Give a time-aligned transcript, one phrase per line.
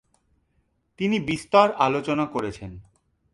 [0.99, 2.71] তিনি বিস্তর আলোচনা করেছেন।